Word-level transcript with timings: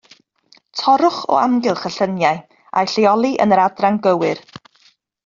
Torrwch 0.79 1.19
o 1.33 1.37
amgylch 1.41 1.85
y 1.89 1.93
lluniau 1.97 2.41
a'u 2.81 2.91
lleoli 2.95 3.31
yn 3.47 3.55
yr 3.57 3.63
adran 3.69 4.01
gywir 4.09 4.43